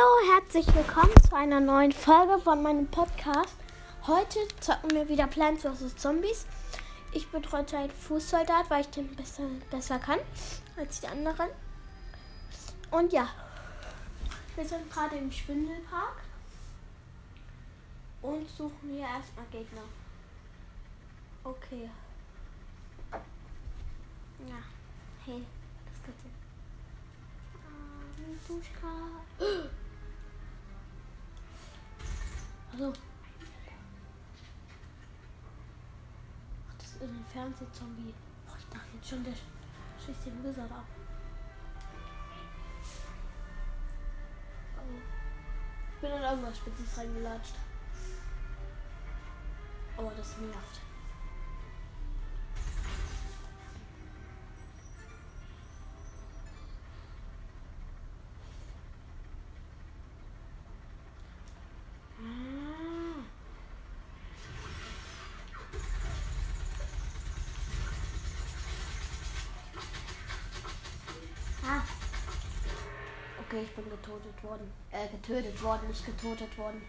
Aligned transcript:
Hallo, 0.00 0.32
herzlich 0.34 0.66
willkommen 0.74 1.12
zu 1.28 1.36
einer 1.36 1.60
neuen 1.60 1.92
Folge 1.92 2.38
von 2.38 2.62
meinem 2.62 2.86
Podcast. 2.86 3.54
Heute 4.06 4.38
zocken 4.60 4.92
wir 4.92 5.06
wieder 5.10 5.26
Plants 5.26 5.62
vs. 5.62 5.96
Zombies. 5.96 6.46
Ich 7.12 7.28
bin 7.28 7.42
heute 7.52 7.76
ein 7.76 7.90
Fußsoldat, 7.90 8.70
weil 8.70 8.80
ich 8.80 8.88
den 8.88 9.14
besser, 9.14 9.42
besser 9.70 9.98
kann 9.98 10.18
als 10.78 11.00
die 11.00 11.06
anderen. 11.06 11.50
Und 12.90 13.12
ja, 13.12 13.28
wir 14.56 14.64
sind 14.64 14.90
gerade 14.90 15.16
im 15.16 15.30
Schwindelpark 15.30 16.22
und 18.22 18.48
suchen 18.48 18.90
hier 18.90 19.06
erstmal 19.06 19.46
Gegner. 19.52 19.82
Okay. 21.44 21.90
Ja, 24.48 24.62
hey, 25.26 25.44
das 25.84 26.02
geht 26.04 26.14
jetzt. 26.24 26.40
Duschka. 28.48 29.76
Also. 32.80 32.94
Ach, 36.66 36.74
das 36.78 36.86
ist 36.86 37.02
ein 37.02 37.26
Fernsehzombie. 37.30 38.14
Oh, 38.48 38.54
ich 38.58 38.64
dachte 38.68 38.88
jetzt 38.94 39.08
schon, 39.08 39.22
der 39.22 39.34
schießt 39.34 40.24
den 40.24 40.42
Wizard 40.42 40.72
ab. 40.72 40.86
Oh. 44.78 44.98
Ich 45.94 46.00
bin 46.00 46.10
in 46.10 46.22
irgendwas 46.22 46.56
Spitzes 46.56 46.96
reingelatscht. 46.96 47.54
Oh, 49.98 50.10
das 50.16 50.38
nervt. 50.38 50.80
Okay, 73.50 73.64
ich 73.64 73.74
bin 73.74 73.90
getötet 73.90 74.44
worden. 74.44 74.72
Äh, 74.92 75.08
getötet 75.08 75.60
worden, 75.60 75.88
nicht 75.88 76.06
getötet 76.06 76.56
worden. 76.56 76.82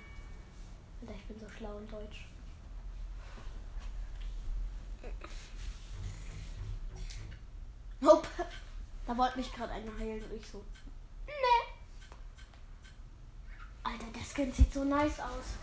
Alter, 1.02 1.16
ich 1.16 1.26
bin 1.26 1.40
so 1.40 1.50
schlau 1.50 1.80
in 1.80 1.88
Deutsch. 1.88 2.28
Nope. 8.00 8.28
Da 9.08 9.18
wollte 9.18 9.40
mich 9.40 9.52
gerade 9.52 9.74
einer 9.74 9.98
heilen 9.98 10.24
und 10.24 10.34
ich 10.34 10.48
so. 10.48 10.64
Nee. 11.26 11.34
Alter, 13.82 14.06
der 14.14 14.22
Skin 14.22 14.54
sieht 14.54 14.72
so 14.72 14.84
nice 14.84 15.20
aus. 15.20 15.58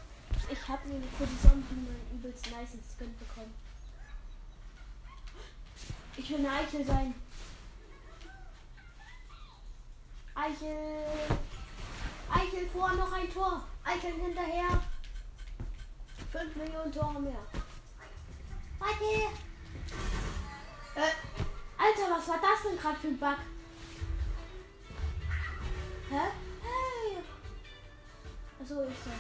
Ich 0.51 0.67
habe 0.67 0.89
nämlich 0.89 1.13
für 1.13 1.27
die 1.27 1.41
Zombie 1.41 1.75
einen 1.75 2.19
übelst 2.19 2.51
nice 2.51 2.71
Skin 2.97 3.17
bekommen. 3.21 3.55
Ich 6.17 6.29
will 6.29 6.39
eine 6.39 6.51
Eichel 6.51 6.85
sein. 6.85 7.15
Eichel. 10.49 11.39
Eichel 12.33 12.69
vor, 12.71 12.91
noch 12.95 13.13
ein 13.13 13.31
Tor. 13.31 13.63
Eichel 13.85 14.15
hinterher. 14.15 14.83
5 16.33 16.57
Millionen 16.57 16.93
Tore 16.93 17.21
mehr. 17.21 17.39
Warte. 18.79 19.05
Äh, 20.95 21.13
Alter, 21.77 22.17
was 22.17 22.29
war 22.29 22.41
das 22.41 22.63
denn 22.65 22.79
gerade 22.79 22.99
für 22.99 23.09
ein 23.09 23.19
Bug? 23.19 23.37
Hä? 26.11 26.21
Hey. 26.63 27.19
Achso, 28.63 28.87
ich 28.89 28.99
so. 29.05 29.11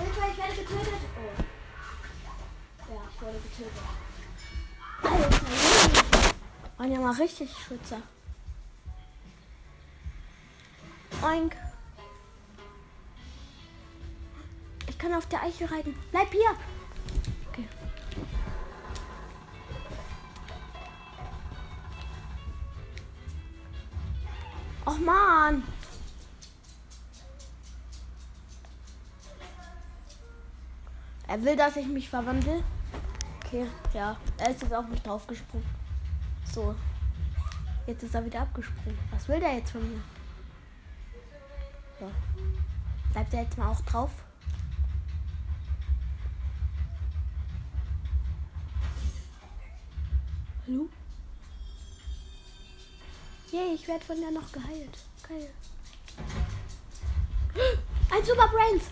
Hilfe, 0.00 0.30
ich 0.30 0.38
werde 0.38 0.54
getötet. 0.54 1.00
Oh. 1.16 1.47
Wurde 3.28 3.40
getötet. 3.40 3.82
Waren 6.78 6.92
ja 6.92 6.98
mal 6.98 7.12
richtig 7.12 7.50
Schützer. 7.54 8.00
Oink. 11.22 11.54
Ich 14.86 14.98
kann 14.98 15.12
auf 15.12 15.26
der 15.26 15.42
Eichel 15.42 15.66
reiten. 15.66 15.94
Bleib 16.10 16.32
hier. 16.32 16.56
Okay. 17.50 17.68
Och 24.86 24.98
man. 25.00 25.62
Er 31.26 31.44
will, 31.44 31.56
dass 31.56 31.76
ich 31.76 31.86
mich 31.86 32.08
verwandle. 32.08 32.64
Okay, 33.48 33.66
ja. 33.94 34.14
Er 34.36 34.50
ist 34.50 34.60
jetzt 34.60 34.74
auf 34.74 34.86
mich 34.88 35.00
draufgesprungen. 35.00 35.66
So. 36.52 36.74
Jetzt 37.86 38.02
ist 38.02 38.14
er 38.14 38.22
wieder 38.22 38.42
abgesprungen. 38.42 38.98
Was 39.10 39.26
will 39.26 39.40
der 39.40 39.54
jetzt 39.54 39.70
von 39.70 39.80
mir? 39.90 40.00
So. 41.98 42.10
Bleibt 43.12 43.32
er 43.32 43.42
jetzt 43.44 43.56
mal 43.56 43.70
auch 43.70 43.80
drauf? 43.80 44.10
Hallo? 50.66 50.86
Yay, 53.50 53.74
ich 53.74 53.88
werde 53.88 54.04
von 54.04 54.20
der 54.20 54.30
noch 54.30 54.52
geheilt. 54.52 54.98
Geil. 55.26 55.48
Ein 58.10 58.24
Super 58.24 58.48
Brains! 58.48 58.90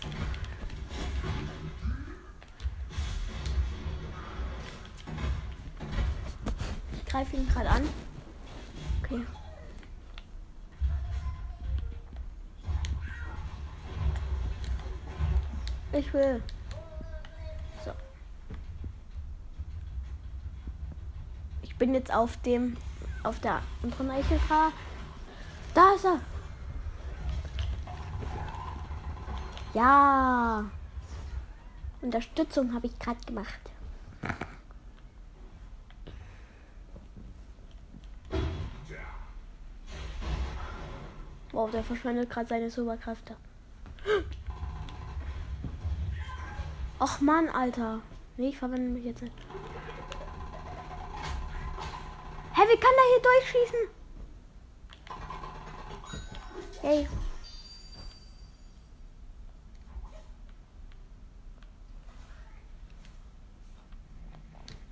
Greife 7.07 7.35
ihn 7.35 7.47
gerade 7.47 7.69
an. 7.69 7.89
Okay. 9.03 9.25
Ich 15.93 16.13
will. 16.13 16.43
So. 17.83 17.91
Ich 21.63 21.75
bin 21.77 21.93
jetzt 21.93 22.13
auf 22.13 22.37
dem, 22.41 22.77
auf 23.23 23.39
der 23.39 23.61
anderen 23.81 24.11
Eichelgrab. 24.11 24.73
Da 25.73 25.93
ist 25.95 26.05
er. 26.05 26.19
Ja. 29.73 30.65
Unterstützung 32.01 32.73
habe 32.73 32.87
ich 32.87 32.99
gerade 32.99 33.19
gemacht. 33.25 33.59
Wow, 41.51 41.71
der 41.71 41.83
verschwendet 41.83 42.29
gerade 42.29 42.47
seine 42.47 42.69
Superkräfte. 42.69 43.35
Och 46.99 47.21
Mann, 47.21 47.49
Alter. 47.49 48.01
Nee, 48.37 48.49
ich 48.49 48.57
verwende 48.57 48.91
mich 48.91 49.05
jetzt 49.05 49.21
nicht. 49.21 49.35
Hä, 52.53 52.61
wie 52.61 52.79
kann 52.79 52.91
der 52.97 53.07
hier 53.11 53.21
durchschießen? 53.21 53.79
Hey. 56.81 57.07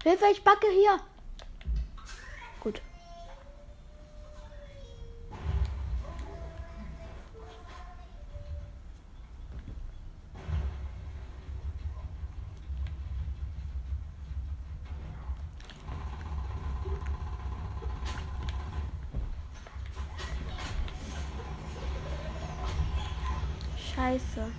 Hilfe, 0.03 0.25
ich 0.31 0.43
backe 0.43 0.67
hier. 0.67 0.99
Scheiße. 23.95 24.51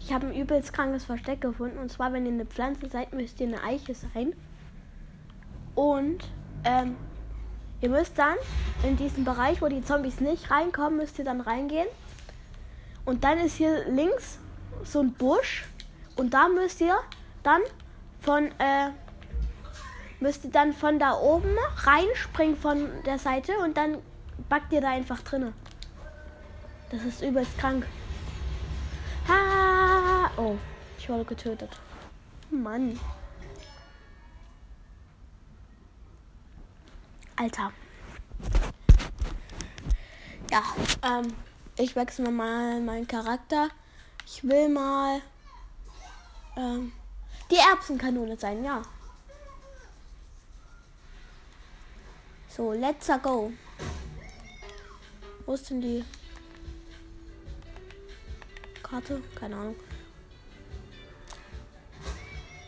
Ich 0.00 0.12
habe 0.12 0.26
ein 0.26 0.34
übelst 0.34 0.72
krankes 0.72 1.04
Versteck 1.04 1.40
gefunden. 1.40 1.78
Und 1.78 1.90
zwar, 1.90 2.12
wenn 2.12 2.26
ihr 2.26 2.32
eine 2.32 2.44
Pflanze 2.44 2.88
seid, 2.88 3.12
müsst 3.14 3.40
ihr 3.40 3.46
eine 3.46 3.62
Eiche 3.62 3.94
sein. 3.94 4.34
Und 5.74 6.24
ähm, 6.64 6.96
ihr 7.80 7.88
müsst 7.88 8.18
dann 8.18 8.36
in 8.82 8.96
diesen 8.96 9.24
Bereich, 9.24 9.62
wo 9.62 9.68
die 9.68 9.82
Zombies 9.82 10.20
nicht 10.20 10.50
reinkommen, 10.50 10.98
müsst 10.98 11.18
ihr 11.18 11.24
dann 11.24 11.40
reingehen. 11.40 11.88
Und 13.04 13.24
dann 13.24 13.38
ist 13.38 13.56
hier 13.56 13.88
links 13.88 14.38
so 14.84 15.00
ein 15.00 15.12
Busch 15.12 15.64
und 16.16 16.34
da 16.34 16.48
müsst 16.48 16.80
ihr 16.80 16.96
dann 17.42 17.62
von 18.20 18.46
äh, 18.58 18.90
müsst 20.22 20.44
ihr 20.44 20.50
dann 20.50 20.72
von 20.72 20.98
da 20.98 21.18
oben 21.18 21.56
reinspringen 21.78 22.56
von 22.56 22.88
der 23.04 23.18
Seite 23.18 23.58
und 23.58 23.76
dann 23.76 23.98
backt 24.48 24.72
ihr 24.72 24.80
da 24.80 24.90
einfach 24.90 25.20
drinne. 25.20 25.52
Das 26.90 27.02
ist 27.02 27.22
übelst 27.22 27.58
krank. 27.58 27.86
Ha! 29.28 30.30
Oh, 30.36 30.56
ich 30.98 31.08
wurde 31.08 31.24
getötet. 31.24 31.70
Mann. 32.50 32.98
Alter. 37.36 37.72
Ja, 40.50 40.62
ähm, 41.02 41.34
ich 41.76 41.96
wechsle 41.96 42.30
mal 42.30 42.80
meinen 42.80 43.08
Charakter. 43.08 43.68
Ich 44.26 44.44
will 44.44 44.68
mal 44.68 45.20
ähm, 46.56 46.92
die 47.50 47.56
Erbsenkanone 47.56 48.36
sein, 48.36 48.62
ja. 48.62 48.82
So, 52.54 52.72
let's 52.72 53.08
go. 53.22 53.50
Wo 55.46 55.54
ist 55.54 55.70
denn 55.70 55.80
die 55.80 56.04
Karte? 58.82 59.22
Keine 59.34 59.56
Ahnung. 59.56 59.76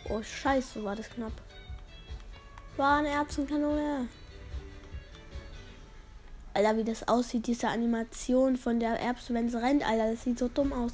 Oh, 0.09 0.23
scheiße, 0.23 0.83
war 0.83 0.97
das 0.97 1.11
knapp. 1.11 1.33
War 2.79 2.99
eine 3.01 3.09
Erbsenkanone. 3.09 4.09
Alter, 6.55 6.77
wie 6.79 6.85
das 6.85 7.07
aussieht, 7.07 7.47
diese 7.47 7.69
Animation 7.69 8.57
von 8.57 8.81
der 8.81 8.99
Erbse, 8.99 9.35
wenn 9.35 9.51
sie 9.51 9.61
rennt, 9.61 9.87
Alter, 9.87 10.13
das 10.13 10.25
sieht 10.25 10.39
so 10.39 10.49
dumm 10.49 10.73
aus. 10.73 10.93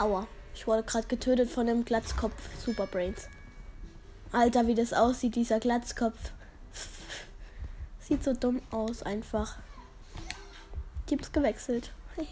Aua. 0.00 0.26
Ich 0.54 0.66
wurde 0.66 0.82
gerade 0.82 1.06
getötet 1.08 1.50
von 1.50 1.66
dem 1.66 1.84
Glatzkopf 1.84 2.32
Superbrains. 2.64 3.28
Alter, 4.32 4.66
wie 4.66 4.74
das 4.74 4.94
aussieht, 4.94 5.36
dieser 5.36 5.60
Glatzkopf. 5.60 6.32
Sieht 8.00 8.24
so 8.24 8.32
dumm 8.32 8.62
aus, 8.70 9.02
einfach. 9.02 9.58
Teams 11.04 11.30
gewechselt. 11.32 11.92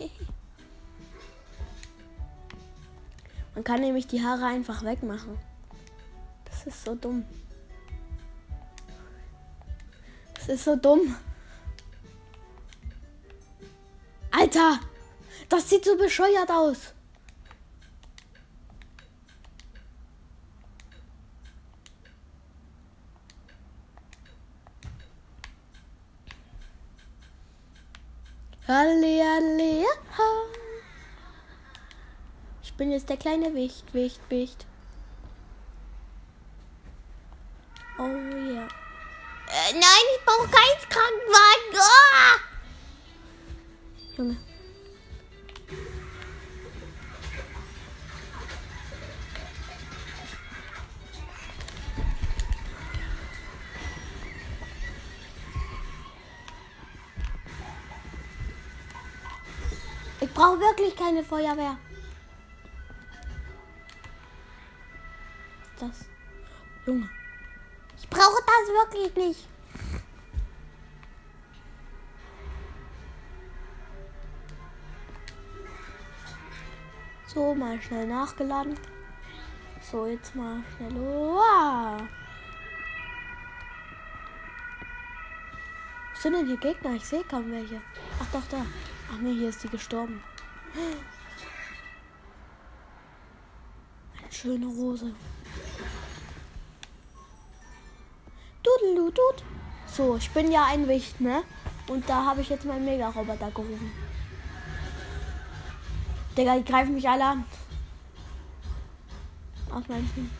Man 3.54 3.64
kann 3.64 3.82
nämlich 3.82 4.06
die 4.06 4.24
Haare 4.24 4.46
einfach 4.46 4.82
wegmachen. 4.82 5.36
Das 6.46 6.66
ist 6.66 6.86
so 6.86 6.94
dumm. 6.94 7.26
Das 10.36 10.48
ist 10.48 10.64
so 10.64 10.74
dumm. 10.74 11.14
Alter! 14.30 14.80
Das 15.50 15.68
sieht 15.68 15.84
so 15.84 15.98
bescheuert 15.98 16.50
aus. 16.50 16.94
Halle, 28.68 29.86
ha. 30.18 30.44
Ich 32.62 32.74
bin 32.74 32.92
jetzt 32.92 33.08
der 33.08 33.16
kleine 33.16 33.54
Wicht, 33.54 33.94
Wicht, 33.94 34.20
Wicht. 34.28 34.66
Oh 37.98 38.02
ja. 38.02 38.68
Äh, 39.48 39.72
nein, 39.72 40.04
ich 40.14 40.24
brauche 40.26 40.48
keinen 40.48 40.88
Krankenwagen. 40.90 41.78
Oh! 41.80 42.38
Junge. 44.18 44.36
Brauche 60.38 60.60
wirklich 60.60 60.94
keine 60.94 61.24
Feuerwehr. 61.24 61.76
Das? 65.80 66.04
Junge. 66.86 67.08
Ich 67.96 68.08
brauche 68.08 68.40
das 68.46 68.92
wirklich 68.92 69.16
nicht. 69.16 69.48
So, 77.26 77.54
mal 77.56 77.82
schnell 77.82 78.06
nachgeladen. 78.06 78.78
So, 79.90 80.06
jetzt 80.06 80.36
mal 80.36 80.62
schnell. 80.76 80.94
Wow. 80.94 82.02
Was 86.12 86.22
sind 86.22 86.34
denn 86.34 86.46
hier 86.46 86.56
Gegner? 86.58 86.94
Ich 86.94 87.04
sehe 87.04 87.24
kaum 87.24 87.50
welche. 87.50 87.80
Ach 88.20 88.26
doch, 88.32 88.46
da. 88.50 88.64
Ach 89.10 89.18
nee, 89.18 89.34
hier 89.34 89.48
ist 89.48 89.62
die 89.64 89.68
gestorben. 89.68 90.22
Eine 94.22 94.32
schöne 94.32 94.66
Rose. 94.66 95.14
Dudeludut. 98.62 99.44
So, 99.86 100.16
ich 100.16 100.30
bin 100.30 100.52
ja 100.52 100.66
ein 100.66 100.86
Wicht, 100.88 101.20
ne? 101.20 101.42
Und 101.88 102.08
da 102.08 102.26
habe 102.26 102.42
ich 102.42 102.50
jetzt 102.50 102.66
meinen 102.66 102.84
Mega-Roboter 102.84 103.50
gerufen. 103.50 103.90
Digga, 106.36 106.56
die 106.56 106.64
greifen 106.64 106.94
mich 106.94 107.08
alle 107.08 107.24
an. 107.24 107.44
Aus 109.70 109.88
meinem 109.88 110.14
Team. 110.14 110.30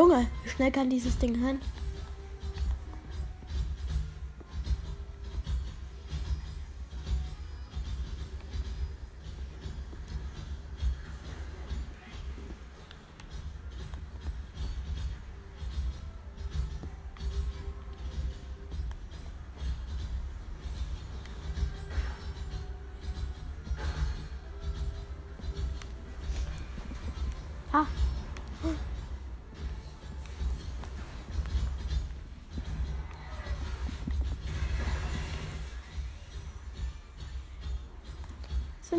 Junge, 0.00 0.28
wie 0.42 0.48
schnell 0.48 0.70
kann 0.72 0.88
dieses 0.88 1.18
Ding 1.18 1.34
rennen? 1.44 1.60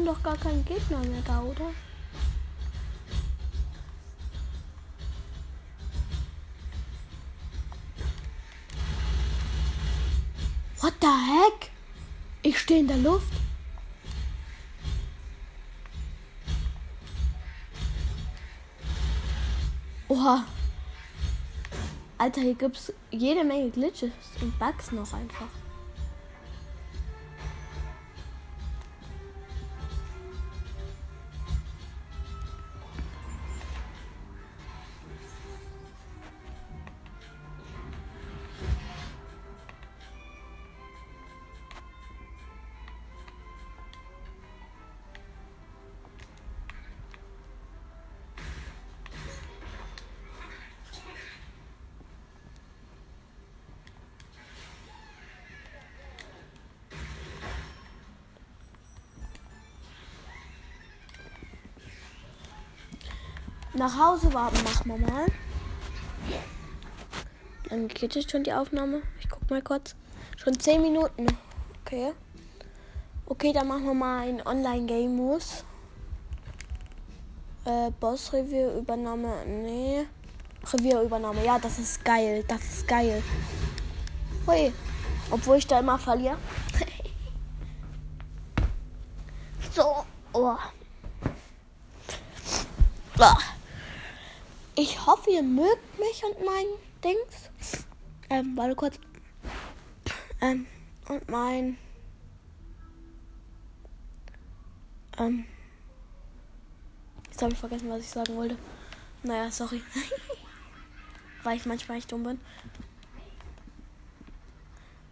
Sind 0.01 0.07
doch 0.07 0.23
gar 0.23 0.35
keine 0.35 0.63
Gegner 0.63 0.97
mehr 0.97 1.21
da, 1.27 1.43
oder? 1.43 1.69
What 10.79 10.93
the 11.01 11.07
heck? 11.07 11.69
Ich 12.41 12.57
stehe 12.57 12.79
in 12.79 12.87
der 12.87 12.97
Luft. 12.97 13.31
Oha. 20.07 20.43
Alter, 22.17 22.41
hier 22.41 22.55
gibt's 22.55 22.91
jede 23.11 23.43
Menge 23.43 23.69
Glitches 23.69 24.09
und 24.41 24.57
Bugs 24.57 24.91
noch 24.91 25.13
einfach. 25.13 25.60
Nach 63.73 63.97
Hause 63.97 64.33
warten 64.33 64.63
machen 64.63 64.91
wir 64.91 64.97
mal. 64.97 65.25
Dann 67.69 67.87
geht 67.87 68.15
jetzt 68.15 68.31
schon 68.31 68.43
die 68.43 68.53
Aufnahme. 68.53 69.01
Ich 69.19 69.29
guck 69.29 69.49
mal 69.49 69.61
kurz. 69.61 69.95
Schon 70.37 70.59
10 70.59 70.81
Minuten. 70.81 71.27
Okay. 71.85 72.11
Okay, 73.25 73.53
dann 73.53 73.67
machen 73.67 73.85
wir 73.85 73.93
mal 73.93 74.27
ein 74.27 74.45
Online-Game-Mus. 74.45 75.63
Äh, 77.63 77.91
Boss-Review-Übernahme. 77.99 79.45
Nee. 79.45 80.05
Revierübernahme. 80.65 81.45
Ja, 81.45 81.59
das 81.59 81.79
ist 81.79 82.03
geil. 82.03 82.43
Das 82.47 82.61
ist 82.61 82.87
geil. 82.87 83.23
Hui. 84.45 84.73
Obwohl 85.29 85.57
ich 85.57 85.67
da 85.67 85.79
immer 85.79 85.97
verliere. 85.97 86.37
so. 89.75 90.03
Oh. 90.33 90.55
oh. 93.19 93.50
Ich 94.83 95.05
hoffe, 95.05 95.29
ihr 95.29 95.43
mögt 95.43 95.99
mich 95.99 96.23
und 96.23 96.43
mein 96.43 96.65
Dings. 97.03 97.51
Ähm, 98.31 98.57
warte 98.57 98.75
kurz. 98.75 98.99
Ähm, 100.41 100.65
und 101.07 101.29
mein. 101.29 101.77
Ähm. 105.19 105.45
Jetzt 107.27 107.43
habe 107.43 107.53
ich 107.53 107.59
vergessen, 107.59 107.91
was 107.91 107.99
ich 107.99 108.09
sagen 108.09 108.35
wollte. 108.35 108.57
Naja, 109.21 109.51
sorry. 109.51 109.83
Weil 111.43 111.57
ich 111.57 111.67
manchmal 111.67 111.99
echt 111.99 112.11
dumm 112.11 112.23
bin. 112.23 112.39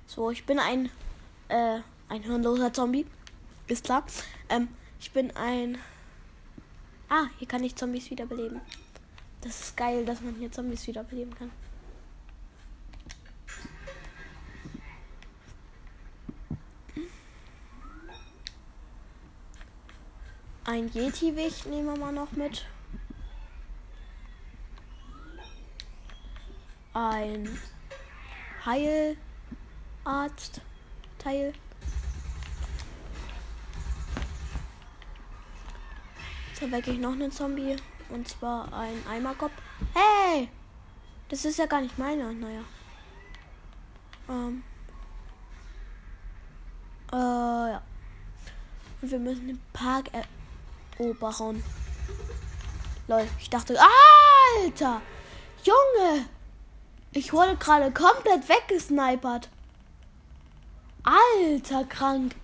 So, 0.08 0.32
ich 0.32 0.48
bin 0.48 0.58
ein, 0.58 0.90
äh, 1.48 1.82
ein 2.08 2.24
hirnloser 2.24 2.74
Zombie. 2.74 3.06
Ist 3.68 3.84
klar. 3.84 4.04
Ähm, 4.50 4.70
ich 5.00 5.12
bin 5.12 5.30
ein. 5.36 5.78
Ah, 7.08 7.28
hier 7.38 7.48
kann 7.48 7.64
ich 7.64 7.76
Zombies 7.76 8.10
wiederbeleben. 8.10 8.62
Das 9.42 9.62
ist 9.62 9.78
geil, 9.78 10.06
dass 10.06 10.22
man 10.22 10.36
hier 10.36 10.52
Zombies 10.52 10.86
wiederbeleben 10.88 11.34
kann. 11.34 11.52
Ein 20.66 20.92
Yeti-Wicht 20.94 21.66
nehmen 21.66 21.88
wir 21.88 21.98
mal 21.98 22.12
noch 22.12 22.32
mit. 22.34 22.68
Ein 26.94 27.50
Heilarzt-Teil. 28.64 31.54
Jetzt 36.50 36.62
erwecke 36.62 36.92
ich 36.92 37.00
noch 37.00 37.14
einen 37.14 37.32
Zombie. 37.32 37.78
Und 38.10 38.28
zwar 38.28 38.74
ein 38.74 39.02
Eimerkopf. 39.08 39.52
Hey! 39.94 40.50
Das 41.30 41.46
ist 41.46 41.58
ja 41.58 41.68
gar 41.68 41.82
nicht 41.82 41.98
meiner. 41.98 42.34
Naja. 42.34 42.62
Ähm. 44.28 44.64
Äh, 47.12 47.16
ja. 47.16 47.82
Und 49.02 49.12
wir 49.12 49.20
müssen 49.20 49.48
den 49.48 49.62
Park 49.74 50.10
erobern. 50.98 51.64
Lol, 53.08 53.28
ich 53.40 53.50
dachte. 53.50 53.78
Alter! 53.80 55.02
Junge! 55.64 56.26
Ich 57.12 57.34
wurde 57.34 57.56
gerade 57.56 57.92
komplett 57.92 58.48
weggesnipert. 58.48 59.50
Alter, 61.04 61.86
krank. 61.86 62.36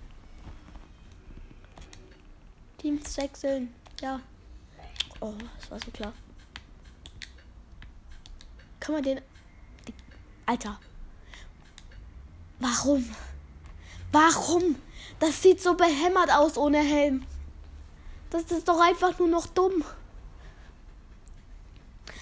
Teams 2.77 3.17
wechseln. 3.17 3.73
Ja. 4.01 4.19
Oh, 5.25 5.33
das 5.59 5.71
war 5.71 5.79
so 5.79 5.89
klar. 5.89 6.13
Kann 8.79 8.93
man 8.93 9.03
den. 9.03 9.21
Alter. 10.45 10.79
Warum? 12.59 13.03
Warum? 14.11 14.75
Das 15.19 15.41
sieht 15.41 15.59
so 15.59 15.73
behämmert 15.73 16.31
aus 16.31 16.57
ohne 16.57 16.77
Helm. 16.77 17.25
Das 18.29 18.43
ist 18.43 18.67
doch 18.67 18.79
einfach 18.79 19.17
nur 19.17 19.27
noch 19.27 19.47
dumm. 19.47 19.83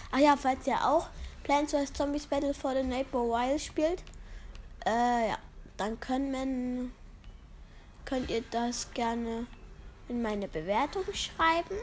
Ah 0.10 0.20
ja, 0.20 0.38
falls 0.38 0.66
ihr 0.66 0.88
auch 0.88 1.10
Plants 1.44 1.74
vs. 1.74 1.92
Zombies 1.92 2.26
Battle 2.28 2.54
for 2.54 2.74
the 2.74 2.84
Neighbor 2.84 3.28
Wild 3.28 3.60
spielt, 3.60 4.02
äh, 4.86 5.30
ja, 5.30 5.38
dann 5.76 6.00
können, 6.00 6.94
könnt 8.06 8.30
ihr 8.30 8.44
das 8.50 8.94
gerne 8.94 9.46
in 10.08 10.22
meine 10.22 10.48
Bewertung 10.48 11.04
schreiben. 11.14 11.76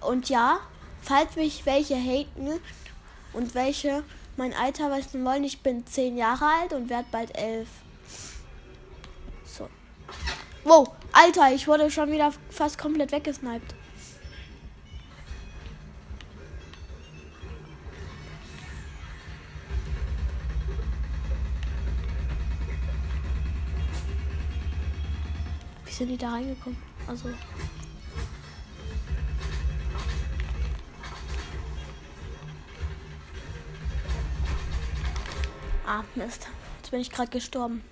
Und 0.00 0.28
ja, 0.28 0.60
falls 1.02 1.36
mich 1.36 1.66
welche 1.66 1.96
haten 1.96 2.60
und 3.32 3.54
welche 3.54 4.04
mein 4.36 4.54
Alter 4.54 4.96
wissen 4.96 5.24
wollen, 5.24 5.44
ich 5.44 5.60
bin 5.60 5.86
10 5.86 6.16
Jahre 6.16 6.44
alt 6.44 6.72
und 6.72 6.88
werde 6.88 7.08
bald 7.10 7.36
11. 7.36 7.68
So. 9.44 9.68
Wow, 10.64 10.88
Alter, 11.12 11.52
ich 11.52 11.66
wurde 11.66 11.90
schon 11.90 12.10
wieder 12.12 12.32
fast 12.50 12.78
komplett 12.78 13.12
weggesniped. 13.12 13.74
Wie 25.84 25.92
sind 25.92 26.08
die 26.08 26.16
da 26.16 26.30
reingekommen? 26.30 26.78
Also. 27.08 27.28
Ah, 35.90 36.04
Mist. 36.16 36.46
Jetzt 36.76 36.90
bin 36.90 37.00
ich 37.00 37.10
gerade 37.10 37.30
gestorben. 37.30 37.82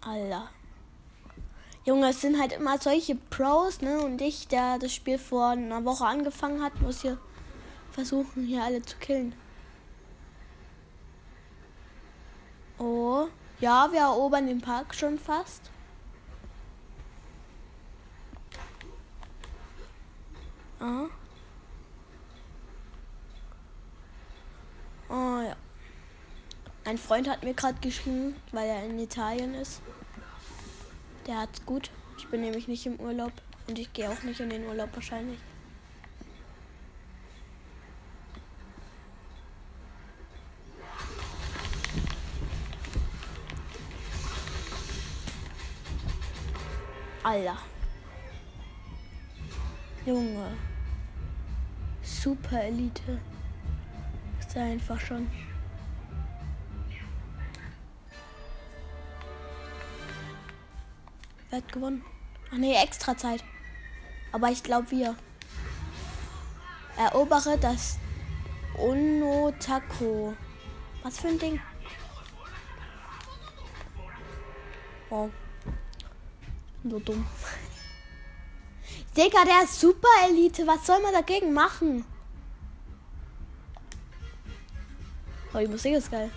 Alter. 0.00 0.50
Junge, 1.84 2.08
es 2.08 2.20
sind 2.20 2.40
halt 2.40 2.54
immer 2.54 2.76
solche 2.78 3.14
Pros, 3.14 3.82
ne? 3.82 4.00
Und 4.00 4.20
ich, 4.20 4.48
der 4.48 4.80
das 4.80 4.92
Spiel 4.92 5.16
vor 5.16 5.50
einer 5.50 5.84
Woche 5.84 6.06
angefangen 6.06 6.60
hat, 6.60 6.80
muss 6.80 7.02
hier 7.02 7.18
versuchen, 7.92 8.46
hier 8.46 8.64
alle 8.64 8.82
zu 8.82 8.96
killen. 8.96 9.32
Oh. 12.78 13.28
Ja, 13.60 13.92
wir 13.92 14.00
erobern 14.00 14.48
den 14.48 14.60
Park 14.60 14.92
schon 14.92 15.20
fast. 15.20 15.70
Ah. 20.80 21.06
Oh 25.10 25.40
ja. 25.40 25.56
Ein 26.88 26.96
Freund 26.96 27.28
hat 27.28 27.44
mir 27.44 27.52
gerade 27.52 27.78
geschrieben, 27.82 28.34
weil 28.50 28.66
er 28.66 28.82
in 28.82 28.98
Italien 28.98 29.52
ist. 29.52 29.82
Der 31.26 31.36
hat's 31.36 31.66
gut. 31.66 31.90
Ich 32.16 32.26
bin 32.28 32.40
nämlich 32.40 32.66
nicht 32.66 32.86
im 32.86 32.98
Urlaub 32.98 33.30
und 33.66 33.78
ich 33.78 33.92
gehe 33.92 34.08
auch 34.08 34.22
nicht 34.22 34.40
in 34.40 34.48
den 34.48 34.64
Urlaub 34.64 34.88
wahrscheinlich. 34.94 35.38
Alter. 47.22 47.58
Junge. 50.06 50.56
Super 52.02 52.62
Elite 52.62 53.20
ist 54.40 54.56
einfach 54.56 54.98
schon. 54.98 55.30
Wer 61.50 61.58
hat 61.58 61.72
gewonnen? 61.72 62.04
Ach 62.52 62.56
nee, 62.56 62.74
extra 62.74 63.16
Zeit. 63.16 63.42
Aber 64.32 64.50
ich 64.50 64.62
glaube 64.62 64.90
wir. 64.90 65.16
Erobere 66.96 67.56
das 67.58 67.98
Onotako. 68.76 70.34
Was 71.02 71.18
für 71.18 71.28
ein 71.28 71.38
Ding? 71.38 71.60
Wow. 75.08 75.30
So 76.84 76.98
dumm. 76.98 77.26
Digga, 79.16 79.44
der 79.44 79.64
ist 79.64 79.80
super 79.80 80.08
Elite. 80.28 80.66
Was 80.66 80.86
soll 80.86 81.00
man 81.00 81.12
dagegen 81.12 81.52
machen? 81.52 82.04
Oh, 85.54 85.58
die 85.58 85.66
Musik 85.66 85.94
ist 85.94 86.10
geil. 86.10 86.30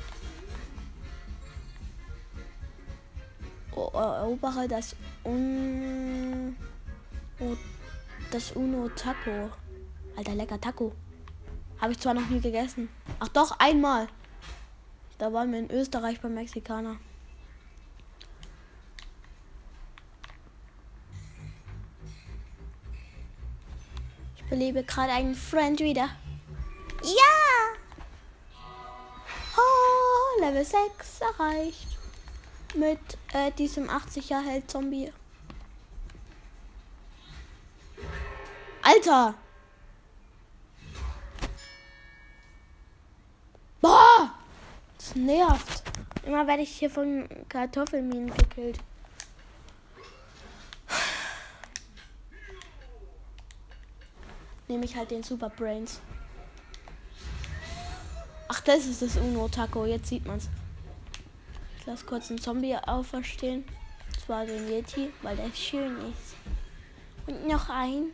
Erobere 4.02 4.68
das 4.68 4.96
Un... 5.24 6.56
Das 8.32 8.52
Uno 8.52 8.90
Taco. 8.90 9.52
Alter, 10.16 10.36
lecker 10.36 10.62
Taco. 10.62 10.94
Habe 11.80 11.94
ich 11.94 12.00
zwar 12.00 12.14
noch 12.14 12.30
nie 12.30 12.40
gegessen. 12.40 12.90
Ach 13.20 13.28
doch, 13.30 13.60
einmal. 13.60 14.08
Da 15.18 15.34
waren 15.34 15.52
wir 15.52 15.60
in 15.60 15.72
Österreich 15.72 16.22
beim 16.22 16.36
Mexikaner. 16.36 16.98
belebe 24.52 24.84
gerade 24.84 25.14
einen 25.14 25.34
Friend 25.34 25.80
wieder. 25.80 26.10
Ja! 27.04 27.78
Oh, 29.58 30.42
Level 30.42 30.66
6 30.66 31.22
erreicht. 31.22 32.01
Mit 32.74 33.00
äh, 33.34 33.52
diesem 33.52 33.90
80er 33.90 34.42
Held 34.42 34.72
Zombie. 34.72 35.12
Alter! 38.82 39.36
Boah! 43.82 44.34
Das 44.98 45.16
nervt. 45.16 45.84
Immer 46.26 46.48
werde 46.48 46.64
ich 46.64 46.72
hier 46.72 46.90
von 46.90 47.28
Kartoffelminen 47.50 48.34
gekillt. 48.34 48.80
Nehme 54.68 54.86
ich 54.86 54.96
halt 54.96 55.12
den 55.12 55.24
Super 55.24 55.50
Brains. 55.50 56.00
Ach, 58.48 58.62
das 58.62 58.86
ist 58.86 59.02
das 59.02 59.18
Uno 59.18 59.50
Taco. 59.50 59.86
Jetzt 59.86 60.08
sieht 60.08 60.26
man's. 60.26 60.48
Ich 61.82 61.88
lasse 61.88 62.06
kurz 62.06 62.30
einen 62.30 62.40
Zombie 62.40 62.76
auferstehen. 62.76 63.64
Und 63.64 64.20
zwar 64.24 64.46
den 64.46 64.70
Yeti, 64.70 65.12
weil 65.24 65.36
der 65.36 65.52
schön 65.52 65.98
ist. 66.12 66.36
Und 67.26 67.48
noch 67.48 67.70
ein. 67.70 68.12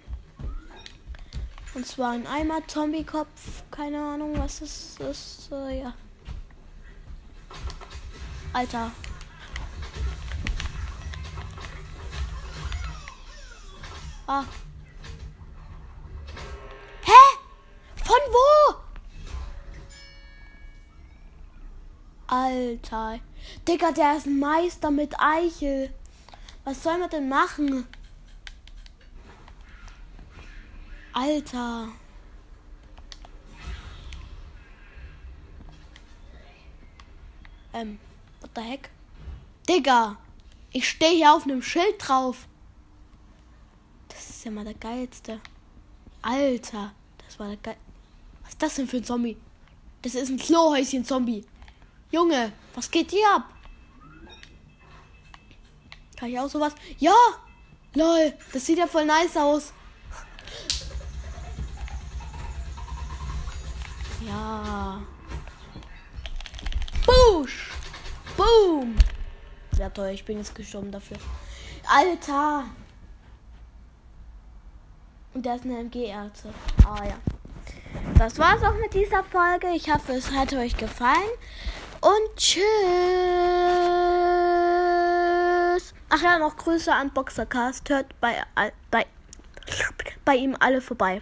Und 1.73 1.85
zwar 1.85 2.11
ein 2.11 2.25
Eimer 2.25 2.65
Zombie-Kopf. 2.65 3.63
Keine 3.69 3.99
Ahnung, 3.99 4.37
was 4.37 4.61
das 4.61 4.97
ist. 5.01 5.51
Äh, 5.51 5.81
ja. 5.81 5.93
Alter. 8.53 8.89
Ah. 14.27 14.45
Alter. 22.77 23.19
Digga, 23.67 23.91
der 23.91 24.17
ist 24.17 24.27
ein 24.27 24.39
Meister 24.39 24.91
mit 24.91 25.19
Eichel. 25.19 25.93
Was 26.63 26.83
soll 26.83 26.97
man 26.97 27.09
denn 27.09 27.29
machen? 27.29 27.87
Alter. 31.13 31.87
Ähm, 37.73 37.99
what 38.41 38.51
the 38.55 38.61
heck? 38.61 38.89
Digga, 39.67 40.17
ich 40.71 40.87
stehe 40.87 41.15
hier 41.15 41.33
auf 41.33 41.43
einem 41.43 41.61
Schild 41.61 41.95
drauf. 41.99 42.47
Das 44.09 44.29
ist 44.29 44.45
ja 44.45 44.51
mal 44.51 44.65
der 44.65 44.73
geilste. 44.73 45.39
Alter, 46.21 46.91
das 47.25 47.39
war 47.39 47.47
der 47.47 47.57
geil. 47.57 47.77
Was 48.43 48.51
ist 48.51 48.61
das 48.61 48.75
denn 48.75 48.87
für 48.87 48.97
ein 48.97 49.03
Zombie? 49.03 49.37
Das 50.01 50.15
ist 50.15 50.29
ein 50.29 50.37
Klohäuschen-Zombie. 50.37 51.45
Junge, 52.11 52.53
was 52.77 52.91
geht 52.91 53.09
hier 53.09 53.27
ab? 53.35 53.49
Kann 56.15 56.29
ich 56.29 56.39
auch 56.39 56.47
sowas? 56.47 56.75
Ja! 56.99 57.15
Lol, 57.95 58.33
das 58.53 58.65
sieht 58.65 58.77
ja 58.77 58.85
voll 58.85 59.05
nice 59.05 59.35
aus. 59.35 59.73
Ja. 64.23 65.01
Busch! 67.03 67.71
Boom! 68.35 68.95
Ja 69.79 69.89
toll, 69.89 70.09
ich 70.09 70.23
bin 70.23 70.37
jetzt 70.37 70.53
gestorben 70.53 70.91
dafür. 70.91 71.17
Alter! 71.87 72.65
Und 75.33 75.45
da 75.45 75.55
ist 75.55 75.65
eine 75.65 75.79
MG-Ärzte. 75.79 76.53
Ah 76.85 77.03
ja. 77.03 77.17
Das 78.19 78.37
war's 78.37 78.61
auch 78.61 78.77
mit 78.79 78.93
dieser 78.93 79.23
Folge. 79.23 79.69
Ich 79.75 79.91
hoffe, 79.91 80.13
es 80.13 80.31
hat 80.31 80.53
euch 80.53 80.77
gefallen. 80.77 81.31
Und 82.01 82.35
tschüss. 82.35 82.63
Ach 86.09 86.21
ja, 86.21 86.37
noch 86.39 86.55
Grüße 86.57 86.93
an 86.93 87.11
Boxercast. 87.11 87.89
Hört 87.89 88.07
bei, 88.21 88.35
bei, 88.91 89.05
bei 90.23 90.35
ihm 90.35 90.55
alle 90.59 90.81
vorbei. 90.81 91.21